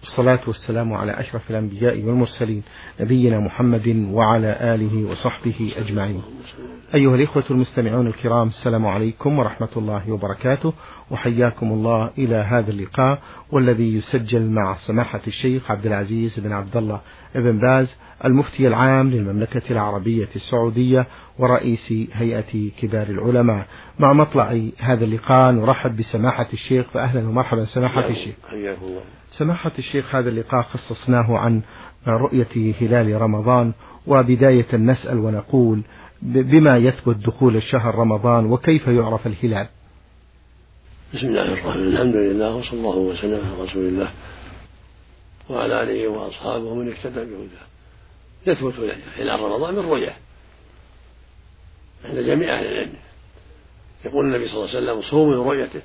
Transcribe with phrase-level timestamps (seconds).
[0.00, 2.62] والصلاة والسلام على أشرف الأنبياء والمرسلين
[3.00, 6.22] نبينا محمد وعلى آله وصحبه أجمعين.
[6.94, 10.72] أيها الإخوة المستمعون الكرام السلام عليكم ورحمة الله وبركاته
[11.10, 13.18] وحياكم الله إلى هذا اللقاء
[13.52, 17.00] والذي يسجل مع سماحة الشيخ عبد العزيز بن عبد الله
[17.34, 21.06] بن باز المفتي العام للمملكة العربية السعودية
[21.38, 23.66] ورئيس هيئة كبار العلماء.
[23.98, 28.34] مع مطلع هذا اللقاء نرحب بسماحة الشيخ فأهلا ومرحبا سماحة الشيخ.
[28.50, 29.19] حياكم الله.
[29.38, 31.62] سماحة الشيخ هذا اللقاء خصصناه عن
[32.06, 33.72] رؤية هلال رمضان
[34.06, 35.82] وبداية نسأل ونقول
[36.22, 39.66] بما يثبت دخول الشهر رمضان وكيف يعرف الهلال؟
[41.14, 41.88] بسم الله الرحمن الرحيم.
[41.88, 44.10] الحمد لله وصلى الله وسلم على رسول الله
[45.50, 47.66] وعلى آله وأصحابه من اهتدى بهداه.
[48.46, 48.74] يثبت
[49.18, 50.12] هلال رمضان من رؤية
[52.04, 52.94] عند جميع أهل العلم.
[54.04, 55.82] يقول النبي صلى الله عليه وسلم صوموا لرؤيته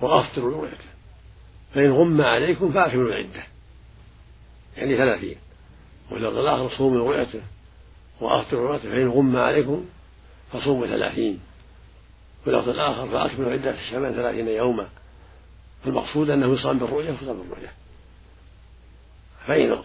[0.00, 0.91] وأفطروا لرؤيته.
[1.74, 3.42] فإن غم عليكم فأكملوا العدة.
[4.76, 5.36] يعني ثلاثين.
[6.10, 7.40] واللفظ الآخر صوموا لرؤيته
[8.20, 9.84] وافطروا لرؤيته فإن غم عليكم
[10.52, 11.40] فصوموا ثلاثين.
[12.46, 14.88] واللفظ الآخر فأكملوا عدة الشعبان ثلاثين يوما.
[15.84, 17.72] فالمقصود أنه يصام بالرؤية ويصام بالرؤية.
[19.46, 19.78] فإن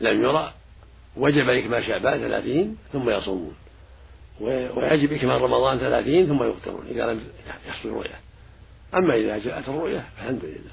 [0.00, 0.52] لم يرى
[1.16, 3.54] وجب إكمال شعبان ثلاثين ثم يصومون.
[4.40, 7.20] ويجب إكمال رمضان ثلاثين ثم يفطرون إذا لم
[7.68, 8.20] يحصل الرؤية
[8.94, 10.70] أما إذا جاءت الرؤية فالحمد لله.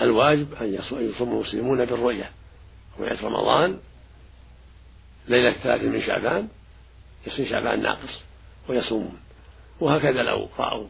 [0.00, 2.30] الواجب أن يصوم المسلمون بالرؤية.
[3.00, 3.78] رؤية رمضان
[5.28, 6.48] ليلة الثلاثين من شعبان
[7.26, 8.20] يصير شعبان ناقص
[8.68, 9.18] ويصومون.
[9.80, 10.86] وهكذا لو رأوا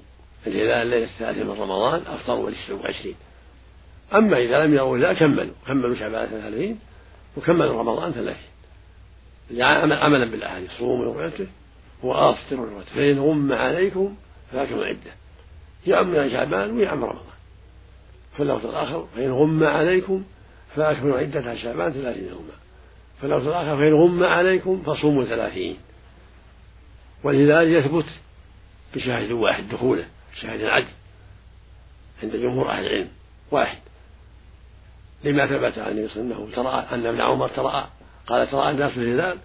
[0.46, 3.16] الهلال الليلة الثالثة من رمضان أفطروا وعشرين
[4.14, 5.54] أما إذا لم يروا لا كملوا.
[5.66, 6.78] كملوا شعبان ثلاثين
[7.36, 8.48] وكملوا رمضان ثلاثين
[9.94, 11.46] عملا بالأحاديث صوموا لرؤيته
[12.02, 14.16] وأفطروا لرؤيته فإن غم عليكم
[14.52, 15.10] فأكملوا العدة
[15.86, 17.27] يعم شعبان ويعم رمضان.
[18.38, 20.24] فاللفظ الآخر فإن غم عليكم
[20.76, 22.54] فأكملوا عدة شعبان ثلاثين يوما.
[23.22, 25.76] فاللفظ الآخر فإن غم عليكم فصوموا ثلاثين.
[27.24, 28.06] والهلال يثبت
[28.94, 30.04] بشاهد واحد دخوله
[30.40, 30.88] شاهد العدل
[32.22, 33.08] عند جمهور أهل العلم
[33.50, 33.78] واحد.
[35.24, 37.88] لما ثبت عن النبي صلى الله عليه وسلم ترى أن ابن عمر ترى
[38.26, 39.38] قال ترى الناس الهلال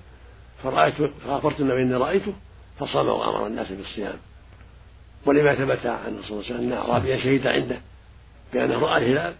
[0.64, 0.94] فرأيت
[1.26, 2.34] فغفرت النبي إني رأيته
[2.80, 4.18] فصام وأمر الناس بالصيام.
[5.26, 7.82] ولما ثبت عن صلى الله عليه وسلم أن أعرابيا شهد عنده
[8.54, 9.36] بانه راى الهلال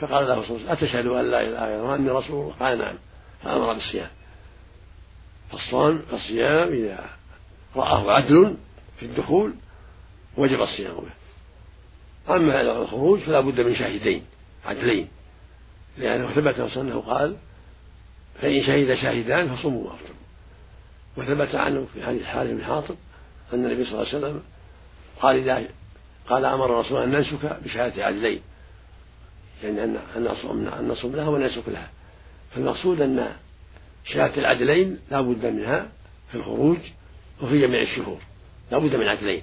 [0.00, 2.54] فقال له صلى الله عليه وسلم أتشهد أن لا إله إلا الله وأني رسول الله.
[2.60, 2.98] قال نعم.
[3.42, 4.10] فأمر بالصيام.
[5.52, 7.04] فالصوم الصيام إذا
[7.76, 8.56] رآه عدل
[8.98, 9.54] في الدخول
[10.36, 12.34] وجب الصيام به.
[12.34, 14.24] أما الخروج فلا بد من شاهدين
[14.64, 15.08] عدلين.
[15.98, 17.36] لأنه ثبت أنه قال
[18.40, 20.22] فإن شهد شاهدان فصوموا وأفطروا.
[21.16, 22.96] وثبت عنه في حديث حارث بن حاطب
[23.52, 24.42] أن النبي صلى الله عليه وسلم
[25.20, 25.68] قال إذا
[26.28, 28.40] قال أمر الرسول أن ننسك بشهادة عدلين.
[29.62, 31.90] يعني أن أن نصوم لها وننسك لها.
[32.54, 33.32] فالمقصود أن
[34.04, 35.88] شهادة العدلين لا بد منها
[36.30, 36.78] في الخروج
[37.42, 38.18] وفي جميع الشهور.
[38.72, 39.42] لا بد من عدلين.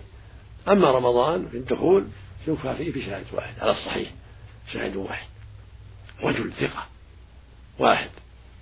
[0.68, 2.08] أما رمضان في الدخول
[2.48, 4.12] يكفى فيه بشهادة واحد على الصحيح.
[4.74, 5.28] شاهد واحد.
[6.24, 6.86] رجل ثقة.
[7.80, 8.10] واحد.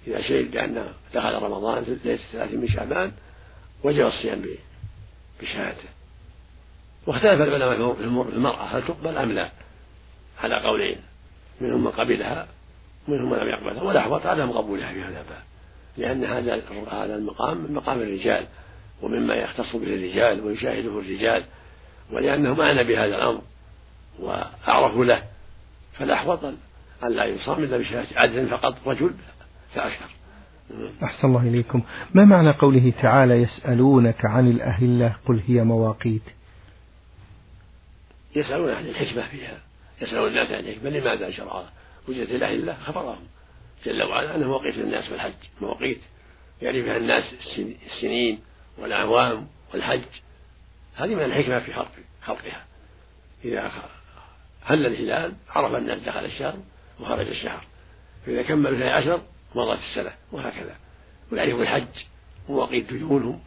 [0.08, 3.12] إذا شهد بأنه دخل رمضان في ليلة الثلاثين من شعبان
[3.84, 4.46] وجب الصيام
[5.42, 5.97] بشهادته.
[7.08, 8.04] واختلف العلماء في
[8.36, 9.52] المرأة هل تقبل أم لا؟
[10.40, 10.98] على قولين
[11.62, 12.48] منهم من قبلها
[13.08, 15.44] ومنهم من لم يقبلها والأحوط عدم قبولها في هذا الباب
[15.98, 18.46] لأن هذا هذا المقام من مقام الرجال
[19.02, 21.44] ومما يختص به الرجال ويشاهده الرجال
[22.12, 23.42] ولأنهم أعنى بهذا الأمر
[24.20, 25.24] وأعرفوا له
[25.94, 26.46] فالأحوط
[27.04, 29.12] أن لا يصام إلا بشهادة عدل فقط رجل
[29.74, 30.06] فأكثر.
[31.04, 31.82] أحسن الله إليكم.
[32.14, 36.37] ما معنى قوله تعالى يسألونك عن الأهلة؟ قل هي مواقيت.
[38.38, 39.60] يسألون عن الحكمة فيها.
[40.02, 41.74] يسألون الناس عن الحكمة لماذا شرعها؟
[42.08, 43.28] وجدت الأهلة خبرهم.
[43.86, 46.02] جل وعلا أنها مواقيت للناس بالحج مواقيت
[46.62, 47.34] يعني فيها الناس
[47.86, 48.40] السنين
[48.78, 50.02] والأعوام والحج.
[50.96, 52.66] هذه من الحكمة في خلق خلقها.
[53.46, 53.72] إذا
[54.64, 56.60] هل الهلال؟ عرف الناس دخل الشهر
[57.00, 57.66] وخرج الشهر.
[58.26, 59.22] فإذا كمل اثني عشر
[59.56, 60.76] مضت السنة وهكذا.
[61.32, 62.04] ويعرفوا الحج.
[62.50, 63.40] مواقيت ديونهم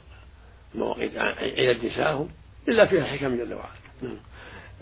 [0.75, 2.31] مواقيت عيد نسائهم.
[2.69, 3.81] إلا فيها حكم جل وعلا.
[4.02, 4.16] نعم.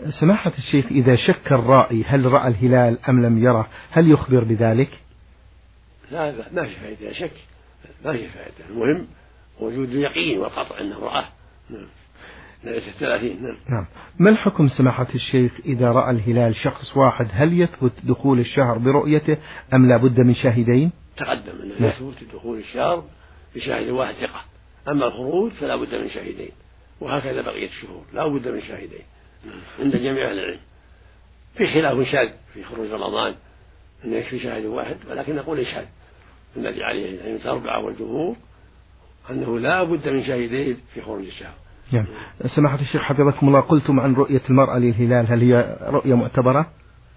[0.07, 4.89] سماحة الشيخ إذا شك الرائي هل رأى الهلال أم لم يره هل يخبر بذلك؟
[6.11, 7.31] لا ما في فائدة شك
[8.05, 8.65] ما في فائدة.
[8.69, 9.07] المهم
[9.59, 11.25] وجود اليقين والقطع أنه رآه
[11.69, 11.87] نعم.
[12.65, 13.57] الثلاثين نعم.
[13.69, 13.85] نعم.
[14.19, 19.37] ما الحكم سماحة الشيخ إذا رأى الهلال شخص واحد هل يثبت دخول الشهر برؤيته
[19.73, 21.89] أم لا بد من شاهدين؟ تقدم أنه نعم.
[21.89, 23.03] يثبت دخول الشهر
[23.55, 24.41] بشاهد واحد ثقة
[24.87, 26.51] أما الخروج فلا بد من شاهدين
[27.01, 29.03] وهكذا بقية الشهور لا بد من شاهدين.
[29.79, 30.59] عند جميع أهل العلم.
[31.55, 33.35] في خلاف شاذ في خروج رمضان
[34.05, 35.85] أن يكفي شاهد واحد ولكن نقول شاذ
[36.57, 38.35] الذي عليه الأئمة الأربعة والجمهور
[39.29, 41.53] أنه لا بد من شاهدين في خروج الشهر.
[41.91, 42.05] نعم.
[42.55, 46.71] سماحة الشيخ حفظكم الله قلتم عن رؤية المرأة للهلال هل هي رؤية معتبرة؟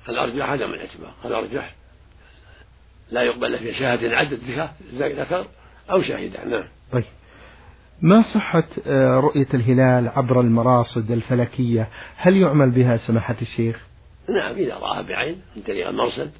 [0.08, 1.14] الأرجح عدم الاعتبار.
[1.24, 1.74] الأرجح
[3.10, 5.46] لا يقبل فيها شهادة عدد بها ذكر
[5.90, 6.68] أو شاهدان نعم.
[6.92, 7.04] طيب.
[8.02, 13.86] ما صحة آه، رؤية الهلال عبر المراصد الفلكية؟ هل يعمل بها سماحة الشيخ؟
[14.28, 16.30] نعم إذا رآها بعين من طريق المرصد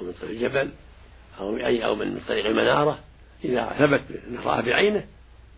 [0.00, 0.70] أو من طريق الجبل
[1.40, 2.98] أو بأي أو من طريق المنارة
[3.44, 5.04] إذا ثبت أنه رآها بعينه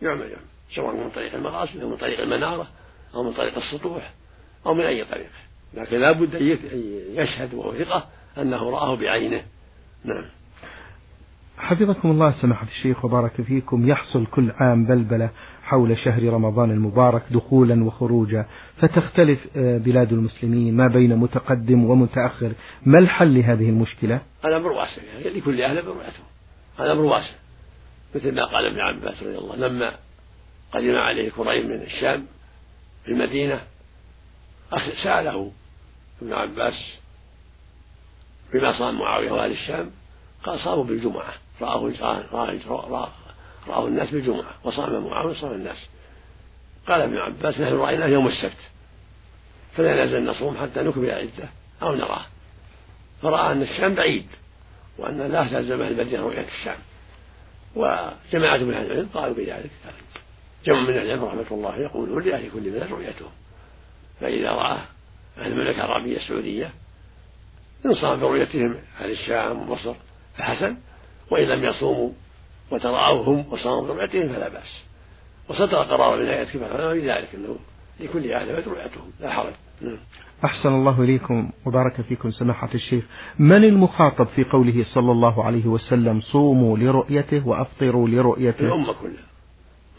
[0.01, 0.45] يعمل يعمل
[0.75, 2.67] سواء من طريق المراصد أو من طريق المنارة
[3.15, 4.13] أو من طريق السطوح
[4.65, 5.29] أو من أي طريق.
[5.73, 6.57] لكن لا بد أن
[7.13, 9.43] يشهد وهو ثقة أنه رآه بعينه.
[10.03, 10.25] نعم.
[11.57, 13.89] حفظكم الله سماحة الشيخ وبارك فيكم.
[13.89, 15.29] يحصل كل عام بلبلة
[15.63, 18.45] حول شهر رمضان المبارك دخولا وخروجا.
[18.77, 22.51] فتختلف آه، بلاد المسلمين ما بين متقدم ومتأخر.
[22.85, 26.23] ما الحل لهذه المشكلة؟ الأمر واسع يعني لكل أهل برؤيته
[26.79, 27.33] هذا أمر واسع.
[28.15, 29.91] مثل ما قال ابن عباس رضي الله لما
[30.73, 32.25] قدم عليه كريم من الشام
[33.05, 33.61] في المدينة
[35.03, 35.51] سأله
[36.21, 36.73] ابن عباس
[38.53, 39.91] بما صام معاوية وأهل الشام
[40.43, 41.33] قال صاموا بالجمعة.
[41.61, 41.91] رآه
[42.69, 43.09] رآه,
[43.67, 45.87] رآه الناس بالجمعة وصام معاوية وصام الناس.
[46.87, 48.57] قال ابن عباس نحن رأيناه يوم السبت.
[49.77, 51.49] فلا نزل نصوم حتى نكمل العدة
[51.81, 52.25] أو نراه.
[53.21, 54.27] فرأى أن الشام بعيد
[54.97, 56.77] وأن لا تلزم المدينة رؤية الشام.
[57.75, 59.71] وجماعة من أهل العلم قالوا بذلك.
[60.65, 63.25] جمع من العلم رحمة الله يقولون لأهل كل بلد رؤيته.
[64.21, 64.77] فإذا رأى
[65.37, 66.71] أهل المملكة العربية السعودية
[67.85, 69.95] إن صام برؤيتهم أهل الشام ومصر
[70.37, 70.77] فحسن
[71.31, 72.09] وإن لم يصوموا
[72.71, 74.83] وتراءوا هم وصاموا برؤيتهم فلا بأس.
[75.49, 77.55] وصدر قرار من هيئة كبار العلماء بذلك أنه
[77.99, 79.53] لكل أهل بيت رؤيتهم لا حرج.
[79.81, 79.97] نعم.
[80.45, 83.03] أحسن الله إليكم وبارك فيكم سماحة الشيخ.
[83.39, 89.25] من المخاطب في قوله صلى الله عليه وسلم صوموا لرؤيته وأفطروا لرؤيته؟ الأمة كلها.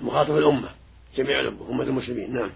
[0.00, 0.69] مخاطب الأمة
[1.17, 2.34] جميع الأمة أمة المسلمين.
[2.34, 2.50] نعم.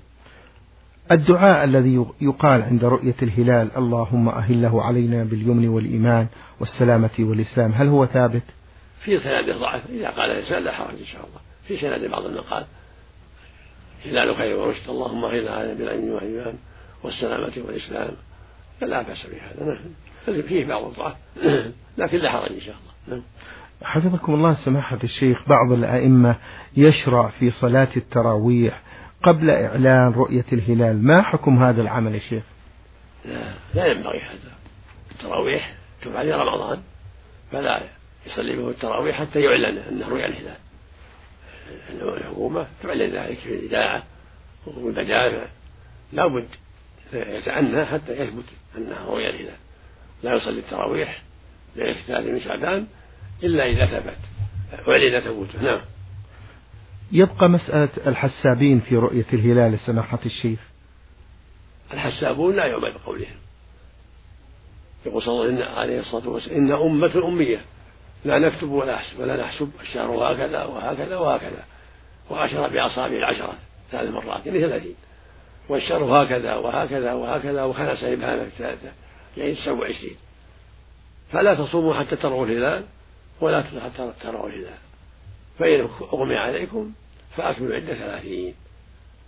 [1.13, 6.27] الدعاء الذي يقال عند رؤية الهلال اللهم أهله علينا باليمن والإيمان
[6.61, 8.43] والسلامة والإسلام هل هو ثابت؟
[9.05, 11.41] في سند ضعف إذا قال الإنسان لا حرج إن شاء الله.
[11.69, 12.65] في سند بعض المقال
[14.05, 16.55] هلال خير ورشد اللهم أهلنا علينا بالأمن والإيمان
[17.03, 18.11] والسلامة والإسلام.
[18.81, 19.79] فلا بأس بهذا.
[20.27, 20.43] نعم.
[20.43, 21.17] فيه بعض الضعف.
[21.99, 23.17] لكن لا حرج إن شاء الله.
[23.17, 23.23] نعم.
[23.83, 26.37] حفظكم الله سماحة الشيخ بعض الأئمة
[26.77, 28.83] يشرع في صلاة التراويح
[29.23, 31.03] قبل إعلان رؤية الهلال.
[31.03, 32.43] ما حكم هذا العمل يا شيخ؟
[33.25, 34.53] لا لا ينبغي هذا.
[35.11, 36.83] التراويح تفعل في رمضان.
[37.53, 37.83] فلا
[38.27, 40.57] يصلي به التراويح حتى يعلن أنه رؤيا الهلال
[42.17, 44.03] الحكومة تعلن ذلك في الإذاعة
[44.67, 45.47] والمجامع
[46.13, 46.49] لا بد
[47.13, 48.45] يتعنى حتى يثبت
[48.77, 49.57] أنها رؤيا الهلال
[50.23, 51.23] لا يصلي التراويح
[51.77, 52.87] للاختلاف من شعبان
[53.43, 54.19] إلا إذا ثبت.
[54.89, 55.81] أعلن ثبوته نعم.
[57.13, 60.61] يبقى مسألة الحسابين في رؤية الهلال سماحة الشيخ.
[61.93, 63.37] الحسابون لا يعمل بقولهم.
[65.07, 67.61] يقول صلى الله عليه الصلاة والسلام إن أمة أمية.
[68.25, 71.65] لا نكتب ولا نحسب ولا نحسب الشهر هكذا وهكذا وهكذا.
[72.31, 73.55] وأشار بأصابع العشرة
[73.91, 74.95] ثلاث مرات يعني ثلاثين
[75.69, 78.93] والشهر هكذا وهكذا وهكذا وخمس إبهامك ثلاثة
[79.37, 80.17] يعني تسعة وعشرين.
[81.33, 82.85] فلا تصوموا حتى تروا الهلال
[83.41, 84.79] ولا حتى تروا الهلال.
[85.59, 86.93] فإن أغمي عليكم
[87.37, 88.55] فأكملوا عدة ثلاثين.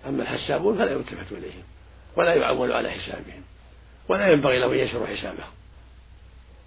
[0.06, 1.62] أما الحسابون فلا يلتفت إليهم
[2.16, 3.42] ولا يعول على حسابهم
[4.08, 5.52] ولا ينبغي لهم أن ينشروا حسابهم.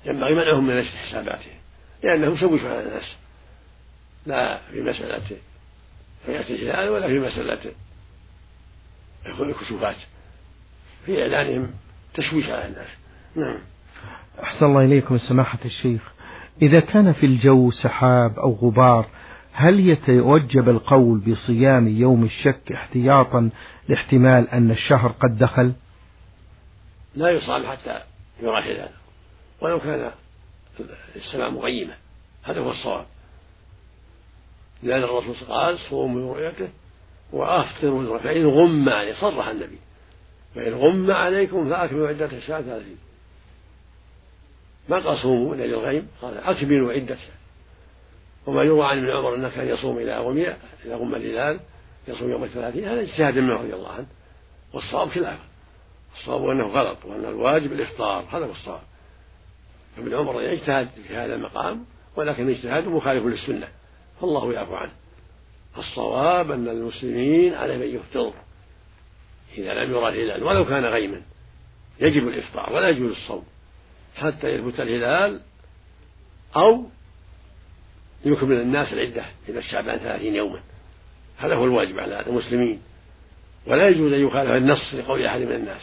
[0.05, 1.64] ينبغي منعهم من نشر حساباتهم.
[2.03, 3.15] لأنهم شوشوا على الناس.
[4.25, 5.21] لا في مسألة
[6.27, 7.71] رؤية الهلال ولا في مسألة
[9.39, 9.95] الكشوفات.
[11.05, 11.71] في إعلانهم
[12.13, 12.87] تشويش على الناس.
[13.35, 13.57] نعم.
[14.43, 16.01] أحسن الله إليكم سماحة الشيخ.
[16.61, 19.07] إذا كان في الجو سحاب أو غبار
[19.51, 23.49] هل يتوجب القول بصيام يوم الشك احتياطا
[23.89, 25.73] لاحتمال أن الشهر قد دخل؟
[27.15, 27.99] لا يصام حتى
[28.41, 28.89] يرى الهلال
[29.61, 30.11] ولو كان
[31.15, 31.93] السماء مغيمة
[32.43, 33.05] هذا هو الصواب.
[34.83, 36.69] لأن الرسول قال صوموا برؤيته
[37.31, 39.79] وأفطروا برؤيته فإن غم عليه صرح النبي.
[40.55, 42.97] فإن غم عليكم فأكملوا عدة الشهر ثلاثين
[44.89, 47.17] ما قال صوموا إلى الغيم؟ قال أكملوا عدة
[48.45, 50.47] وما يروى عن ابن عمر أنه كان يصوم إلى غمي
[50.85, 51.59] إلى غم الهلال
[52.07, 52.85] يصوم يوم الثلاثين.
[52.85, 54.05] هذا اجتهاد منه رضي الله عنه.
[54.73, 55.43] والصواب خلافه
[56.19, 58.25] الصواب أنه غلط وأن الواجب الإفطار.
[58.31, 58.81] هذا هو الصواب.
[59.97, 61.85] ابن عمر يجتهد في هذا المقام
[62.15, 63.67] ولكن اجتهاده مخالف للسنة.
[64.21, 64.91] فالله يعفو عنه.
[65.77, 68.33] الصواب أن المسلمين عليهم أن يفطروا
[69.57, 71.21] إذا لم يرى الهلال ولو كان غيما.
[71.99, 73.45] يجب الإفطار ولا يجوز الصوم.
[74.15, 75.41] حتى يثبت الهلال
[76.55, 76.85] أو
[78.25, 80.61] يكمل الناس العدة إلى الشعبان ثلاثين يوما.
[81.37, 82.81] هذا هو الواجب على المسلمين.
[83.67, 85.81] ولا يجوز أن يخالف النص لقول أحد من الناس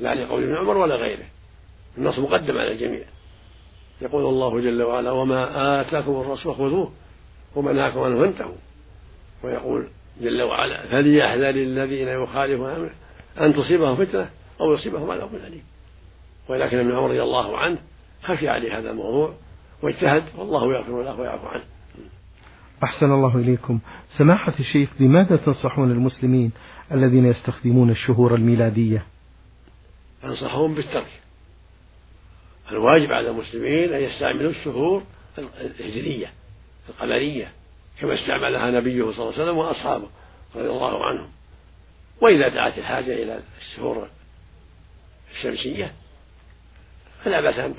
[0.00, 1.26] لا لقول ابن عمر ولا غيره.
[1.98, 3.04] النص مقدم على الجميع.
[4.02, 6.92] يقول الله جل وعلا وما آتاكم الرسول خذوه
[7.56, 8.54] وما نهاكم عنه فانتهوا.
[9.44, 9.86] ويقول
[10.20, 12.90] جل وعلا فليحذر الذين يخالفون أمره
[13.40, 15.62] أن تصيبهم فتنة أو يصيبهم عذاب أليم.
[16.48, 17.78] ولكن ابن عمر رضي الله عنه
[18.22, 19.34] خشي عليه هذا الموضوع
[19.82, 21.64] واجتهد والله يغفر له ويعفو عنه.
[22.84, 23.78] أحسن الله إليكم.
[24.18, 26.52] سماحة الشيخ بماذا تنصحون المسلمين
[26.92, 29.06] الذين يستخدمون الشهور الميلادية؟
[30.24, 31.20] أنصحهم بالترك.
[32.70, 35.02] الواجب على المسلمين أن يستعملوا الشهور
[35.38, 36.32] الهجرية
[36.88, 37.52] القمرية
[38.00, 40.08] كما استعملها نبيه صلى الله عليه وسلم وأصحابه
[40.54, 41.30] رضي الله عنهم.
[42.20, 44.08] وإذا دعت الحاجة إلى الشهور
[45.36, 45.92] الشمسية
[47.24, 47.76] فلا بأس أن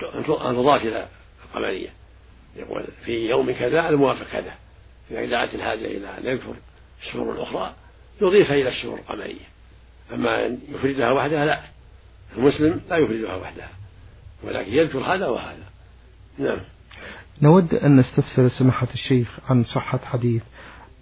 [0.55, 1.07] تضاف إلى
[1.45, 1.89] القمرية.
[2.55, 4.53] يقول في يوم كذا الموافق كذا.
[5.11, 6.55] إذا دعت الحاجة إلى أن يذكر
[7.01, 7.73] الشهور الأخرى
[8.21, 9.49] يضيفها إلى الشهور القمرية.
[10.13, 11.61] أما أن يفردها وحدها لا.
[12.37, 13.69] المسلم لا يفردها وحدها.
[14.43, 15.69] ولكن يذكر هذا وهذا.
[16.37, 16.59] نعم.
[17.41, 20.43] نود أن نستفسر سماحة الشيخ عن صحة حديث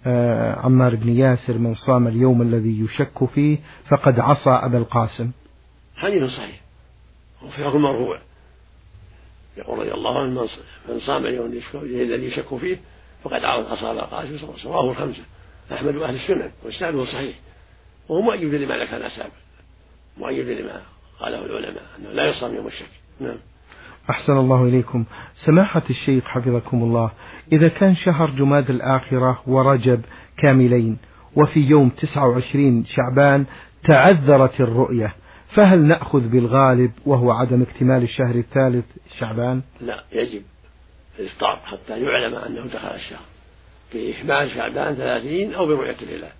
[0.06, 3.58] آه، عمار بن ياسر من صام اليوم الذي يشك فيه
[3.90, 5.30] فقد عصى أبا القاسم.
[5.96, 6.60] حديث صحيح.
[7.42, 8.20] وفي حكم مرفوع.
[9.56, 10.48] يقول رضي الله عنه
[10.88, 12.80] من صام اليوم الذي يشك فيه
[13.24, 15.22] فقد عصى أبا القاسم رواه الخمسة.
[15.72, 17.36] أحمد وأهل السنن وإسناده صحيح.
[18.08, 19.32] وهو مؤيد لما ذكر الأسابق
[20.16, 20.82] مؤيد لما
[21.20, 22.90] قاله العلماء أنه لا يصام يوم الشك.
[23.20, 23.36] نعم.
[24.10, 25.04] أحسن الله إليكم.
[25.34, 27.10] سماحة الشيخ حفظكم الله
[27.52, 30.00] إذا كان شهر جماد الآخرة ورجب
[30.38, 30.98] كاملين
[31.36, 33.46] وفي يوم 29 شعبان
[33.84, 35.14] تعذرت الرؤية
[35.54, 38.84] فهل نأخذ بالغالب وهو عدم اكتمال الشهر الثالث
[39.18, 40.42] شعبان؟ لا يجب
[41.18, 43.24] الإفطار حتى يعلم أنه دخل الشهر
[43.94, 46.32] بإكمال شعبان ثلاثين أو برؤية الهلال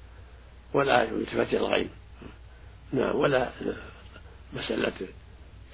[0.75, 1.89] ولا يلتفت إلى الغيب.
[2.93, 3.49] نعم ولا
[4.53, 4.93] مسألة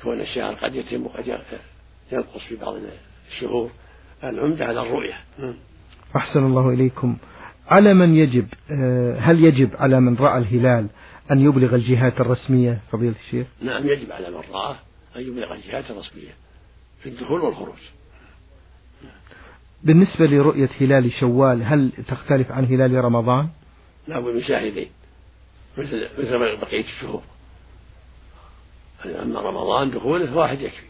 [0.03, 1.39] كون الشهر قد يتم وقد
[2.13, 2.75] ينقص في بعض
[3.29, 3.71] الشهور
[4.25, 5.19] العمدة على الرؤية.
[6.17, 7.17] أحسن الله إليكم.
[7.69, 10.89] على من يجب آه، هل يجب على من رأى الهلال
[11.31, 13.47] أن يبلغ الجهات الرسمية؟ فضيلة الشيخ.
[13.63, 14.77] نعم يجب على من رآه
[15.17, 16.35] أن يبلغ الجهات الرسمية
[17.03, 17.79] في الدخول والخروج.
[19.83, 23.49] بالنسبة لرؤية هلال شوال هل تختلف عن هلال رمضان؟
[24.09, 24.89] لا بد من شاهدين
[25.79, 27.23] مثل مثل بقية الشهور
[29.07, 30.87] أما رمضان دخوله واحد يكفي.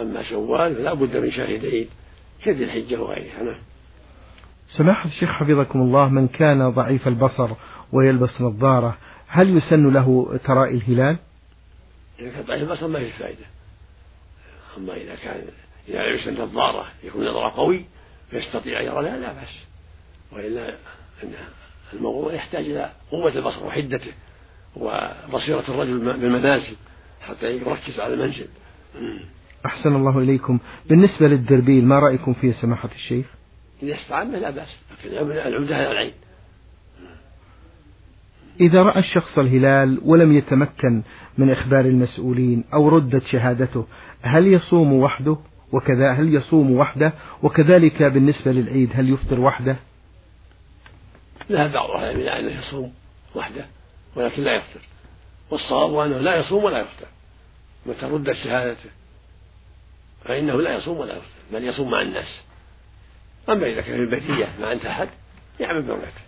[0.00, 1.88] أما شوال فلا بد من شاهدين
[2.44, 3.42] كذي الحجة وغيرها.
[3.42, 3.60] نعم.
[4.68, 7.50] سماحة الشيخ حفظكم الله من كان ضعيف البصر
[7.92, 11.16] ويلبس نظارة هل يسن له تراءي الهلال؟
[12.20, 13.46] إذا كان ضعيف البصر ما في فائدة.
[14.76, 15.44] أما إذا كان
[15.88, 17.84] إذا لبس النظارة يكون نظرة قوي
[18.30, 19.64] فيستطيع أن يرى لا لا بأس.
[20.32, 20.68] وإلا
[21.22, 21.32] أن
[21.92, 24.12] الموضوع يحتاج إلى قوة البصر وحدته
[24.76, 26.76] وبصيرة الرجل بالمنازل
[27.24, 28.48] حتى يركز على المنزل.
[29.66, 30.58] أحسن الله إليكم.
[30.88, 33.26] بالنسبة للدربيل ما رأيكم فيه سماحة الشيخ؟
[33.82, 36.12] إذا استعان لا بأس لكن العمدة على العين.
[38.60, 41.02] إذا رأى الشخص الهلال ولم يتمكن
[41.38, 43.86] من إخبار المسؤولين أو ردت شهادته
[44.22, 45.36] هل يصوم وحده؟
[45.72, 47.12] وكذا هل يصوم وحده؟
[47.42, 49.76] وكذلك بالنسبة للعيد هل يفطر وحده؟
[51.50, 52.92] ذهب بعض أهل العلم أنه يصوم
[53.34, 53.66] وحده
[54.16, 54.80] ولكن لا يفطر.
[55.50, 57.06] والصواب أنه لا يصوم ولا يفطر.
[57.86, 58.90] متى ردت شهادته؟
[60.24, 62.42] فإنه لا يصوم ولا يفطر بل يصوم مع الناس.
[63.48, 65.08] أما إذا كان في البرية ما أنت أحد
[65.60, 66.24] يعمل برؤيته.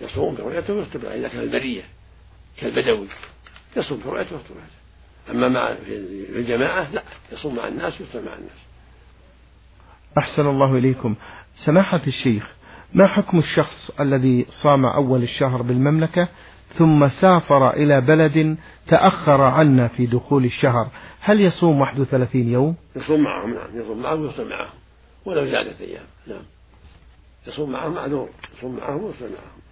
[0.00, 1.82] يصوم برؤيته ويفطر إذا كان البرية
[2.56, 3.06] كالبدوي
[3.76, 4.54] يصوم برؤيته ويفطر
[5.30, 5.96] أما مع في
[6.28, 8.58] الجماعة لا يصوم مع الناس ويفطر مع الناس.
[10.18, 11.14] أحسن الله إليكم.
[11.56, 12.54] سماحة الشيخ
[12.92, 16.28] ما حكم الشخص الذي صام أول الشهر بالمملكة؟
[16.78, 18.56] ثم سافر إلى بلد
[18.88, 20.88] تأخر عنا في دخول الشهر.
[21.20, 24.74] هل يصوم 31 يوم؟ يصوم معهم نعم يصوم معهم ويفطر معهم
[25.24, 26.42] ولو زادت أيام نعم.
[27.46, 28.28] يصوم معهم معذور
[28.58, 29.64] يصوم معهم ويفطر معهم.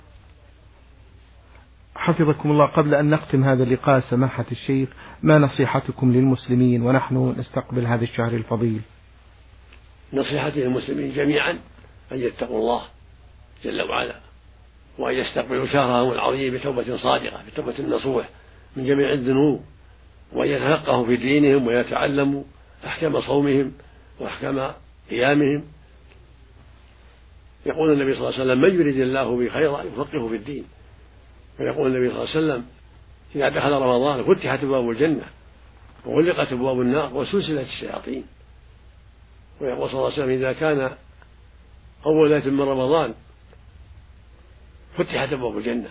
[1.96, 4.88] حفظكم الله قبل أن نختم هذا اللقاء سماحة الشيخ
[5.22, 8.80] ما نصيحتكم للمسلمين ونحن نستقبل هذا الشهر الفضيل؟
[10.12, 11.50] نصيحتي للمسلمين جميعا
[12.12, 12.82] أن يتقوا الله
[13.64, 14.31] جل وعلا.
[15.02, 18.28] وأن يستقبلوا شهرهم العظيم بتوبة صادقة بتوبة نصوح
[18.76, 19.64] من جميع الذنوب
[20.32, 22.42] وأن يتفقهوا في دينهم ويتعلموا
[22.86, 23.72] أحكام صومهم
[24.20, 24.72] وأحكام
[25.10, 25.64] قيامهم.
[27.66, 30.64] يقول النبي صلى الله عليه وسلم من يريد الله به خيرا يفقهه في الدين.
[31.60, 32.64] ويقول النبي صلى الله عليه وسلم
[33.34, 35.24] إذا دخل رمضان فتحت أبواب الجنة
[36.06, 38.24] وغلقت أبواب النار وسلسلت الشياطين.
[39.60, 40.96] ويقول صلى الله عليه وسلم إذا كان
[42.06, 43.14] أول ليلة من رمضان
[44.98, 45.90] فتحت أبواب الجنة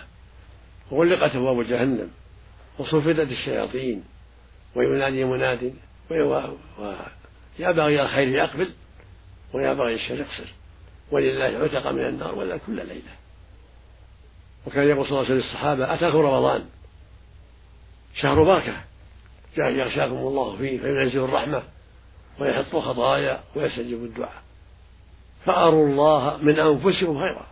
[0.92, 2.10] وغلقت أبواب جهنم
[2.80, 4.04] وصفدت الشياطين
[4.76, 5.74] وينادي مناد
[6.10, 8.70] ويا باغي الخير يقبل
[9.54, 10.54] ويا باغي الشر يقصر
[11.12, 13.12] ولله عتق من النار ولا كل ليلة.
[14.68, 16.66] وكان يقول صلى الله عليه وسلم للصحابة أتاكم رمضان؟
[18.16, 18.74] شهر بركة.
[19.58, 21.64] جاء يغشاكم الله فيه فينزل الرحمة
[22.40, 24.42] ويحط الخطايا ويستجيب الدعاء.
[25.46, 27.51] فأروا الله من أنفسكم خيرا.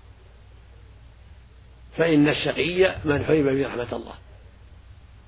[1.99, 4.13] فإن الشقي من حرم برحمة الله.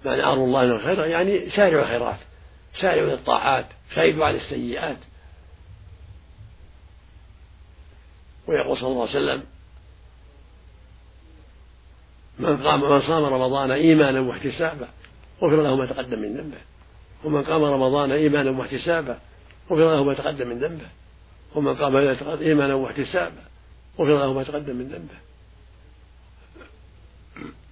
[0.05, 2.17] معنى أروا الله من خيرا يعني سارعوا الخيرات
[2.81, 4.97] سارعوا للطاعات شهدوا عن السيئات.
[8.47, 9.43] ويقول صلى الله عليه وسلم
[12.39, 14.87] من قام من صام رمضان إيمانا واحتسابا
[15.43, 16.57] غفر له ما تقدم من ذنبه.
[17.23, 19.19] ومن قام رمضان إيمانا واحتسابا
[19.71, 20.87] غفر له ما تقدم من ذنبه.
[21.55, 21.95] ومن قام
[22.41, 23.43] إيمانا واحتسابا
[23.99, 25.30] غفر له ما تقدم من ذنبه.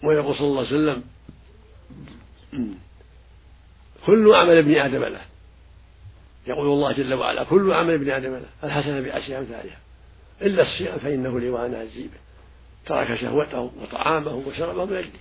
[0.03, 1.03] ويقول صلى الله عليه وسلم
[4.05, 5.21] كل عمل ابن آدم له.
[6.47, 8.49] يقول الله جل وعلا كل عمل ابن آدم له.
[8.63, 9.77] الحسنة بعشر أمثالها؟
[10.41, 12.07] إلا الصيام فإنه لي وأنا أجزي
[12.85, 15.19] ترك شهوته وطعامه وشربه من أجلي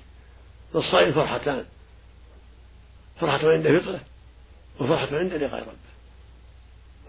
[0.75, 1.65] للصائم فرحتان.
[3.21, 4.01] فرحة عند فطره
[4.81, 5.89] وفرحة عند لقاء ربه.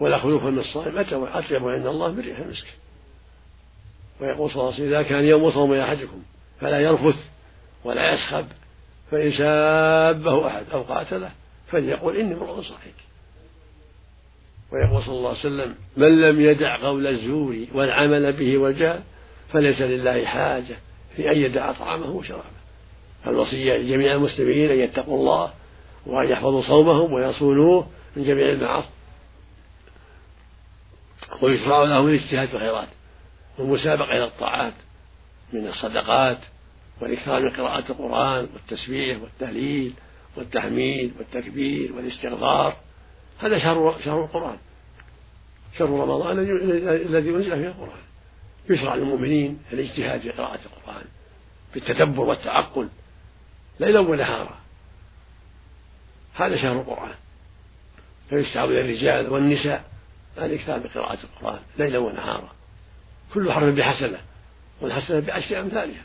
[0.00, 2.66] ولا خلوف من الصائم أطيب عند الله من ريح المسك.
[4.20, 6.22] ويقول صلى الله عليه وسلم إذا كان يوم صوم أحدكم
[6.60, 7.16] فلا يرفث
[7.84, 8.46] ولا يسخب
[9.10, 11.30] فإن سابه أحد أو قاتله
[11.70, 12.92] فليقول إني امرؤ صحيح.
[14.72, 19.00] ويقول صلى الله عليه وسلم من لم يدع قول الزور والعمل به والجهل
[19.52, 20.76] فليس لله حاجة
[21.16, 22.44] في أن يدع طعامه وشرابه.
[23.24, 25.52] فالوصية لجميع المسلمين أن يتقوا الله
[26.06, 27.86] وأن يحفظوا صومهم ويصونوه
[28.16, 28.88] من جميع المعاصي.
[31.42, 32.88] ويشرع لهم الاجتهاد في الخيرات
[33.58, 34.72] والمسابقة إلى الطاعات.
[35.52, 36.38] من الصدقات
[37.00, 39.94] والإكثار من قراءة القرآن والتسبيح والتهليل
[40.36, 42.76] والتحميد والتكبير والاستغفار.
[43.38, 44.56] هذا شهر شهر القرآن.
[45.78, 48.00] شهر رمضان الذي أنزل فيه القرآن.
[48.70, 51.04] يشرع للمؤمنين الاجتهاد في قراءة القرآن
[51.74, 52.88] بالتدبر والتعقل
[53.80, 54.58] ليلا ونهارا.
[56.34, 57.14] هذا شهر القرآن.
[58.30, 59.84] فيستعب الرجال والنساء
[60.38, 62.52] الإكثار بقراءة القرآن ليلا ونهارا.
[63.34, 64.18] كل حرف بحسنة.
[64.80, 66.04] والحسنة بعشر أمثالها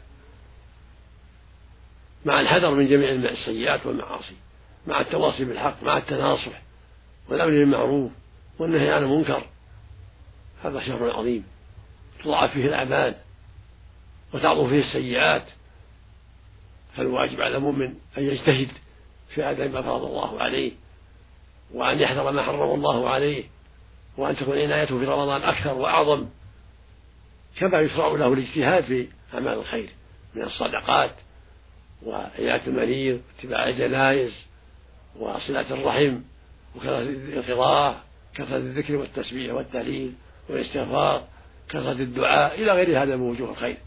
[2.25, 4.35] مع الحذر من جميع السيئات والمعاصي
[4.87, 6.61] مع التواصي بالحق مع التناصح
[7.29, 8.11] والأمر بالمعروف
[8.59, 9.43] والنهي عن المنكر
[10.63, 11.43] هذا شر عظيم.
[12.23, 13.15] تضاعف فيه الأعمال
[14.33, 15.43] وتعظم فيه السيئات.
[16.95, 18.67] فالواجب على المؤمن أن يجتهد
[19.29, 20.71] في أداء ما فرض الله عليه
[21.73, 23.43] وأن يحذر ما حرم الله عليه
[24.17, 26.25] وأن تكون عنايته في رمضان أكثر وأعظم.
[27.59, 29.89] كما يشرع له الاجتهاد في أعمال الخير
[30.35, 31.11] من الصدقات
[32.03, 34.33] وعيادة المريض واتباع الجنائز
[35.19, 36.19] وصلة الرحم
[36.75, 38.03] وكثرة القراءة
[38.35, 40.13] كثرة الذكر والتسبيح والتهليل
[40.49, 41.23] والاستغفار
[41.69, 43.77] كثرة الدعاء إلى غير هذا من وجوه الخير.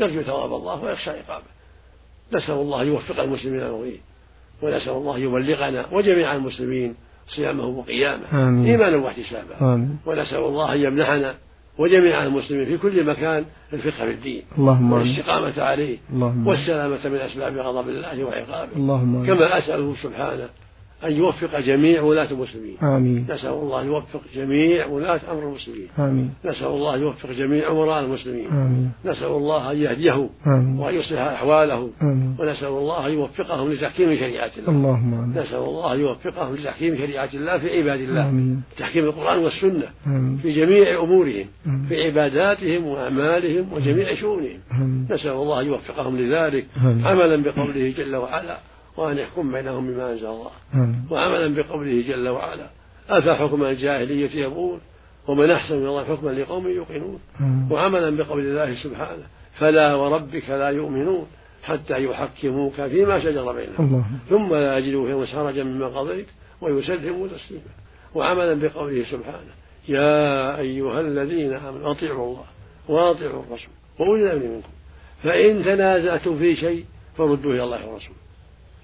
[0.00, 1.44] يرجو ثواب الله ويخشى عقابه
[2.32, 4.00] نسأل الله يوفق المسلمين المغيب
[4.62, 6.96] ونسأل الله يبلغنا وجميع المسلمين
[7.28, 8.26] صيامه وقيامه
[8.66, 9.56] إيمانا واحتسابا.
[10.06, 11.34] ونسأل الله أن يمنحنا
[11.78, 17.56] وجميع المسلمين في كل مكان الفقه في الدين اللهم والاستقامة عليه اللهم والسلامة من أسباب
[17.56, 18.76] غضب الله وعقابه.
[18.76, 20.48] اللهم كما أسأله سبحانه
[21.04, 22.76] أن يوفق جميع ولاة المسلمين.
[22.82, 23.26] آمين.
[23.30, 25.88] نسأل الله يوفق جميع ولاة أمر المسلمين.
[25.98, 26.30] آمين.
[26.44, 28.46] نسأل الله يوفق جميع أمراء المسلمين.
[28.46, 28.90] آمين.
[29.04, 30.78] نسأل الله أن يهديه آمين.
[30.78, 31.90] وأن يصلح أحوالهم.
[32.02, 32.36] آمين.
[32.40, 34.70] ونسأل الله أن يوفقهم لتحكيم شريعة الله.
[34.70, 35.30] اللهم آمين.
[35.30, 38.28] نسأل الله أن يوفقهم لتحكيم شريعة الله في عباد الله.
[38.28, 38.62] آمين.
[38.78, 39.86] تحكيم القرآن والسنة.
[40.06, 40.36] آمين.
[40.36, 41.46] في جميع أمورهم.
[41.66, 41.86] آمين.
[41.88, 45.06] في عباداتهم وأعمالهم وجميع شؤونهم.
[45.10, 46.66] نسأل الله أن يوفقهم لذلك.
[46.76, 47.06] آمين.
[47.06, 48.58] عملا بقوله جل وعلا.
[48.98, 50.50] وأن يحكم بينهم بما أنزل الله.
[51.10, 52.66] وعملا بقوله جل وعلا
[53.08, 54.80] أفحكم الجاهلية يبغون؟
[55.28, 57.20] ومن أحسن من الله حكما لقوم يوقنون.
[57.70, 59.26] وعملا بقول الله سبحانه
[59.58, 61.26] فلا وربك لا يؤمنون
[61.62, 64.04] حتى يحكموك فيما شجر بينهم.
[64.30, 66.26] ثم لا يجدوا فيهم حرجا مما قضيت
[66.60, 67.72] ويسلموا تسليما.
[68.14, 69.52] وعملا بقوله سبحانه
[69.88, 72.44] يا أيها الذين آمنوا أطيعوا الله
[72.88, 74.68] وأطيعوا الرسول وأولي الأمر منكم.
[75.22, 76.84] فإن تنازعتم في شيء
[77.16, 78.14] فردوه إلى الله والرسول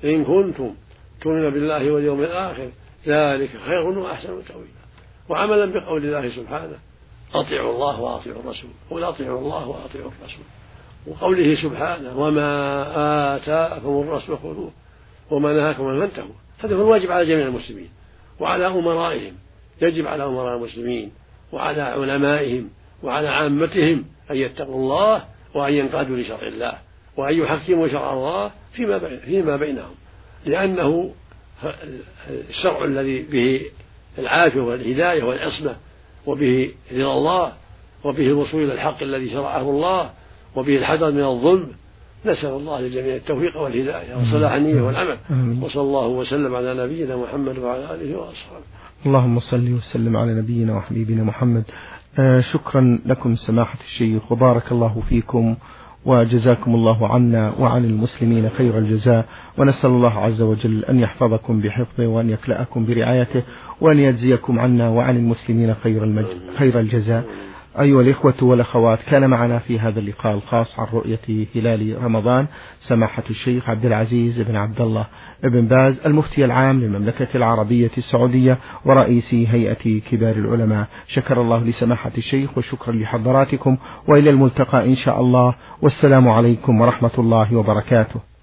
[0.05, 0.75] إن كنتم
[1.21, 2.69] تؤمنون بالله واليوم الآخر
[3.07, 4.85] ذلك خير وأحسن تأويلا.
[5.29, 6.79] وعملا بقول الله سبحانه
[7.35, 10.45] أطيعوا الله وأطيعوا الرسول قل أطيعوا الله وأطيعوا الرسول.
[11.07, 14.73] وقوله سبحانه وما آتاكم الرسول خذوه
[15.31, 17.89] وما نهاكم عنه فانتهوا هذا هو الواجب على جميع المسلمين.
[18.41, 19.35] وعلى أمرائهم
[19.83, 21.13] يجب على أمراء المسلمين
[21.53, 22.71] وعلى علمائهم
[23.03, 26.79] وعلى عامتهم أن يتقوا الله وأن ينقادوا لشرع الله.
[27.17, 29.95] وأن يحكموا شرع الله فيما فيما بينهم
[30.47, 31.11] لأنه
[32.51, 33.61] الشرع الذي به
[34.19, 35.77] العافية والهداية والعصمة
[36.27, 37.53] وبه رضا الله
[38.05, 40.11] وبه الوصول إلى الحق الذي شرعه الله
[40.57, 41.69] وبه الحذر من الظلم
[42.27, 45.19] نسأل الله للجميع التوفيق والهداية وصلاح النية والعمل.
[45.63, 48.65] وصلى الله وسلم على نبينا محمد وعلى آله وأصحابه.
[49.07, 51.65] اللهم صل وسلم على نبينا وحبيبنا محمد.
[52.19, 55.57] آه شكرا لكم سماحة الشيخ وبارك الله فيكم.
[56.07, 59.25] وجزاكم الله عنا وعن المسلمين خير الجزاء.
[59.59, 63.43] ونسأل الله عز وجل أن يحفظكم بحفظه وأن يكلأكم برعايته
[63.81, 66.25] وأن يجزيكم عنا وعن المسلمين خير, المج...
[66.59, 67.25] خير الجزاء.
[67.81, 72.47] أيها الإخوة والأخوات كان معنا في هذا اللقاء الخاص عن رؤية هلال رمضان
[72.81, 75.07] سماحة الشيخ عبد العزيز بن عبد الله
[75.43, 80.87] بن باز المفتي العام للمملكة العربية السعودية ورئيس هيئة كبار العلماء.
[81.09, 83.77] شكر الله لسماحة الشيخ وشكرا لحضراتكم
[84.09, 85.55] وإلى الملتقى إن شاء الله.
[85.83, 88.34] والسلام عليكم ورحمة الله وبركاته.